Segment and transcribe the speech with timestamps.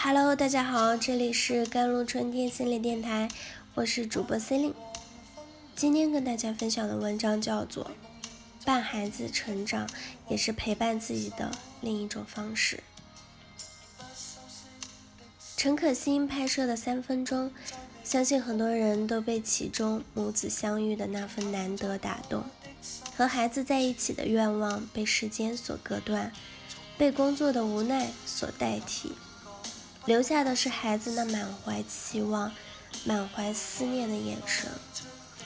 [0.00, 3.28] Hello，大家好，这里是甘露春天心理电台，
[3.74, 4.74] 我是主播 c e l i n
[5.74, 7.90] 今天跟大家分享的文章叫做
[8.64, 9.88] 《伴孩子成长
[10.28, 11.50] 也是陪伴自己的
[11.80, 12.76] 另一种方式》。
[15.56, 17.50] 陈可辛拍摄的三分钟，
[18.04, 22.44] 相信很多人都被其中母子相遇的那份难得打动，
[23.16, 26.32] 和孩子在一起的愿望被时间所隔断，
[26.96, 29.12] 被工作的无奈所代替。
[30.08, 32.50] 留下的是孩子那满怀期望、
[33.04, 34.70] 满怀思念的眼神，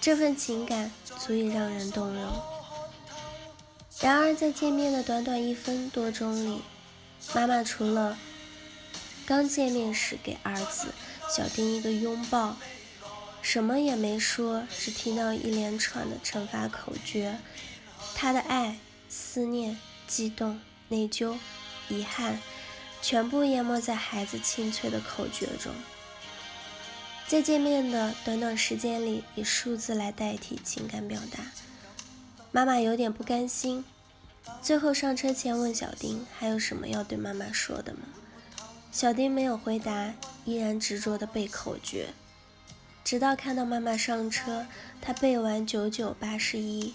[0.00, 2.42] 这份情感足以让人动容。
[4.00, 6.62] 然而，在见面的短短一分多钟里，
[7.34, 8.16] 妈妈除了
[9.26, 10.88] 刚见面时给儿子
[11.28, 12.56] 小丁一个拥抱，
[13.42, 17.38] 什么也没说，只听到一连串的惩罚口诀。
[18.14, 18.78] 他的爱、
[19.10, 21.36] 思念、激动、内疚、
[21.90, 22.40] 遗憾。
[23.02, 25.72] 全部淹没在孩子清脆的口诀中，
[27.28, 31.38] 在见面的短短时间里，以数字来代替情感表达。
[32.50, 33.84] 妈妈有点不甘心，
[34.62, 38.00] 最后上车前问小丁还有什么要对妈妈说的吗？
[38.90, 42.08] 小丁没有回答，依然执着的背口诀，
[43.04, 44.66] 直到看到妈妈上车，
[45.02, 46.94] 他背完九九八十一，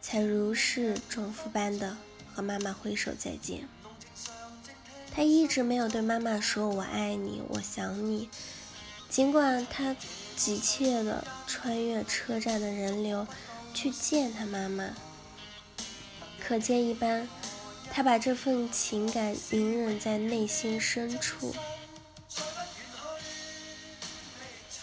[0.00, 1.96] 才如释重负般的
[2.34, 3.68] 和妈妈挥手再见。
[5.16, 8.28] 他一直没有对妈妈说“我爱你，我想你”。
[9.08, 9.96] 尽管他
[10.36, 13.26] 急切地穿越车站的人流
[13.72, 14.90] 去见他妈妈，
[16.38, 17.26] 可见一斑，
[17.90, 21.54] 他把这份情感隐忍在内心深处。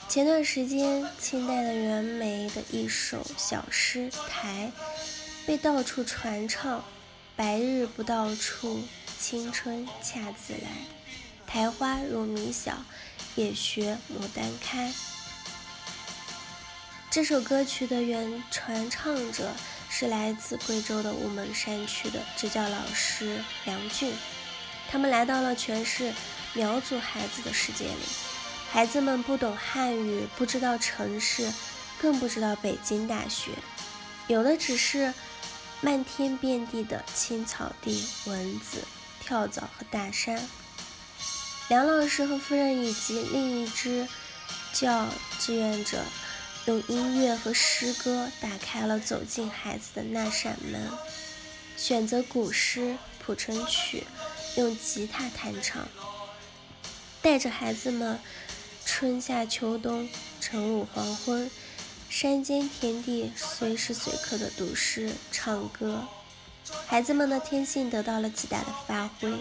[0.10, 4.72] 前段时间，清代的袁枚的一首小诗《台》
[5.46, 6.84] 被到处传唱
[7.38, 8.82] ：“白日不到处。”
[9.24, 10.70] 青春恰自来，
[11.48, 12.84] 苔花如米小，
[13.36, 14.92] 也学牡丹开。
[17.10, 19.50] 这首歌曲的原传唱者
[19.90, 24.14] 是来自贵州的雾蒙山区的支教老师梁俊。
[24.92, 26.14] 他们来到了全是
[26.54, 28.06] 苗族孩子的世界里，
[28.74, 31.50] 孩子们不懂汉语，不知道城市，
[31.98, 33.52] 更不知道北京大学，
[34.28, 35.14] 有的只是
[35.80, 38.80] 漫天遍地的青草地、蚊子。
[39.26, 40.48] 跳蚤和大山，
[41.70, 44.08] 梁老师和夫人以及另一支
[44.74, 45.08] 教
[45.40, 46.04] 志愿者，
[46.66, 50.90] 用音乐和诗歌打开了走进孩子的那扇门。
[51.78, 52.82] 选择古诗
[53.20, 54.04] 《蒲城曲》，
[54.60, 55.88] 用吉他弹唱，
[57.22, 58.20] 带着孩子们
[58.86, 60.08] 春夏秋冬、
[60.40, 61.50] 晨午黄昏、
[62.10, 66.06] 山间田地，随时随刻的读诗、唱歌。
[66.86, 69.34] 孩子们的天性得到了极大的发挥。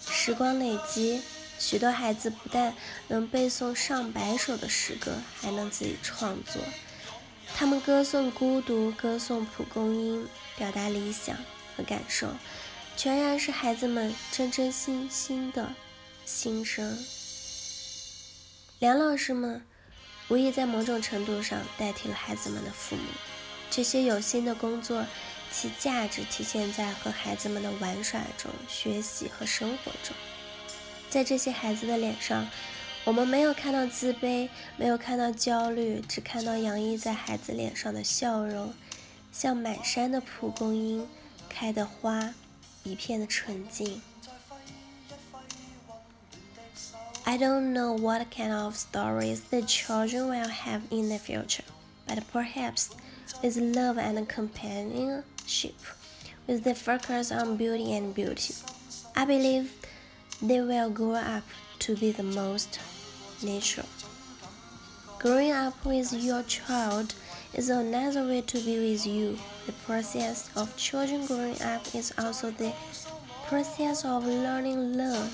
[0.00, 1.22] 时光累积，
[1.58, 2.74] 许多孩子不但
[3.08, 6.62] 能背诵上百首的诗歌，还能自己创作。
[7.56, 11.36] 他们歌颂孤独，歌颂蒲公英，表达理想
[11.76, 12.28] 和感受，
[12.96, 15.74] 全然是孩子们真真心心的
[16.24, 16.96] 心声。
[18.78, 19.66] 梁老师们
[20.28, 23.02] 无疑在某种程度上代替了孩子们的父母。
[23.70, 25.04] 这些有心的工作。
[25.50, 30.14] 其价值体现在和孩子们的玩耍中、学习和生活中。
[31.08, 32.46] 在这些孩子的脸上，
[33.04, 38.74] 我们没有看到自卑，没有看到焦虑，只看到洋溢在孩子脸上的笑容，
[39.32, 41.08] 像满山的蒲公英
[41.48, 42.34] 开的花，
[42.82, 44.02] 一片的纯净。
[47.24, 51.64] I don't know what kind of stories the children will have in the future,
[52.06, 52.88] but perhaps
[53.42, 55.74] with love and companionship,
[56.46, 58.54] with the focus on beauty and beauty.
[59.16, 59.72] I believe
[60.42, 61.44] they will grow up
[61.80, 62.80] to be the most
[63.42, 63.86] natural.
[65.18, 67.14] Growing up with your child
[67.54, 69.38] is another way to be with you.
[69.66, 72.72] The process of children growing up is also the
[73.46, 75.32] process of learning love,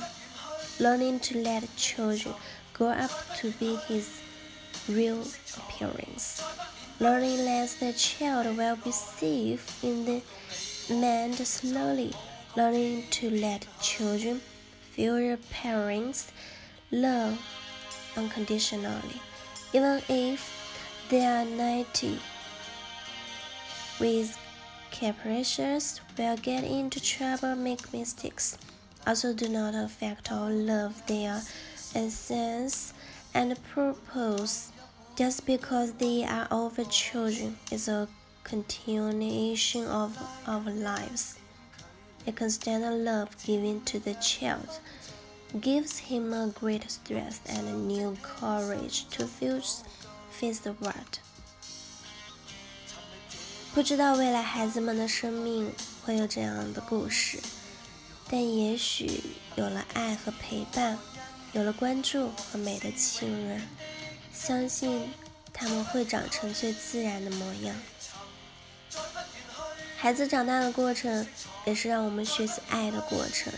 [0.80, 2.34] learning to let children
[2.72, 4.20] grow up to be his
[4.88, 5.22] real
[5.56, 6.42] appearance.
[7.00, 10.22] Learning that the child will be safe in the
[10.88, 12.12] mind slowly.
[12.56, 14.40] Learning to let children
[14.92, 16.30] feel their parents'
[16.92, 17.40] love
[18.16, 19.20] unconditionally,
[19.72, 20.48] even if
[21.08, 22.20] they are naughty.
[23.98, 24.38] With
[24.92, 28.56] capricious, will get into trouble, make mistakes.
[29.04, 31.42] Also, do not affect or love their
[31.92, 32.94] essence
[33.34, 34.70] and purpose
[35.15, 38.07] just because they are our children is a
[38.43, 40.17] continuation of
[40.47, 41.35] our lives.
[42.27, 44.79] A constant love given to the child
[45.61, 49.83] gives him a great strength and new courage to face
[50.31, 51.19] face the world。
[53.73, 55.71] 不知道未来孩子们的生命
[56.03, 57.39] 会有这样的故事，
[58.29, 59.21] 但也许
[59.55, 60.97] 有了爱和陪伴，
[61.53, 63.61] 有了关注和美的亲人，
[64.34, 65.08] 相信
[65.52, 67.74] 他们会长成最自然的模样。
[69.96, 71.26] 孩子长大的过程，
[71.64, 73.52] 也是让我们学习爱的过程，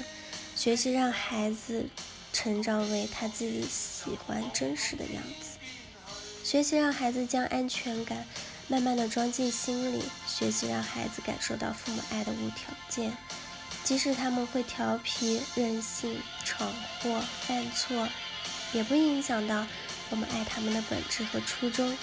[0.54, 1.88] 学习让孩子
[2.32, 5.58] 成长为他自己喜欢真实的样子，
[6.44, 8.24] 学习让孩子将安全感
[8.68, 13.16] 慢慢的装进心里，学习让孩子感受到父母爱的无条件，
[13.82, 18.08] 即使他们会调皮、任性、闯祸、犯错，
[18.72, 19.66] 也不影响到
[20.10, 21.96] 我们爱他们的本质和初衷。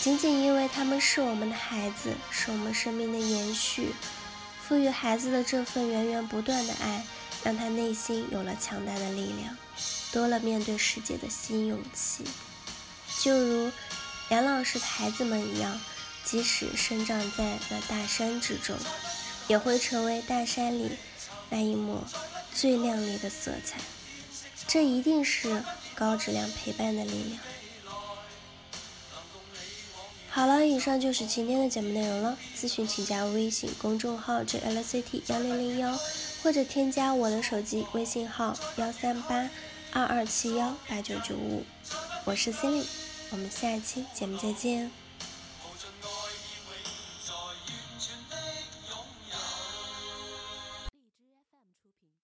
[0.00, 3.94] 仅仅因为他们是我们的孩子，是我们生命的延续，
[4.62, 7.04] 赋予孩子的这份源源不断的爱，
[7.44, 9.54] 让他内心有了强大的力量，
[10.10, 12.24] 多了面对世界的新勇气。
[13.20, 13.70] 就如
[14.30, 15.78] 杨老师的孩子们一样，
[16.24, 18.74] 即使生长在那大山之中，
[19.48, 20.92] 也会成为大山里
[21.50, 22.06] 那一抹
[22.54, 23.78] 最亮丽的色彩。
[24.66, 25.62] 这一定是
[26.00, 27.38] 高质量陪伴的力量。
[30.30, 32.38] 好了，以上就是今天的节目内容了。
[32.56, 35.94] 咨询请加微信公众号 jlct 幺零零幺，
[36.42, 39.50] 或者添加我的手机微信号幺三八
[39.92, 41.64] 二二七幺八九九五。
[42.24, 42.86] 我是 Cindy，
[43.30, 44.99] 我们下期节目再见。